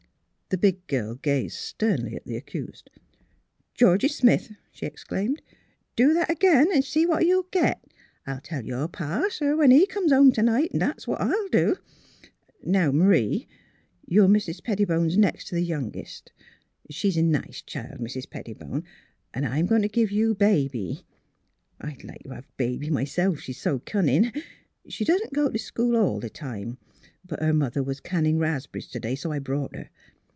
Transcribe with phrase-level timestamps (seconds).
[0.51, 2.89] "The big girl gazed sternly at the accused.
[3.73, 5.41] ''Georgie Smith," she exclaimed,
[5.95, 7.81] "do that again, 'n' see what you'll get!
[8.27, 10.71] I'll tell your pa, sir, when he comes home t' night!
[10.73, 11.77] That's what I'll do....
[12.61, 13.47] Now, M'rie,
[14.05, 16.33] you're Mis' Pettibone 's next to the youngest.
[16.89, 18.83] She's a nice child, Mis^ Pettibone;
[19.33, 21.05] an' I'm going to give you Baby.
[21.79, 24.33] I'd like to have Baby myself, she's so cunnin'.
[24.89, 26.77] She doesn't go to school all the time;
[27.23, 29.89] but her mother was canning ras'b'rries to day so I brought her.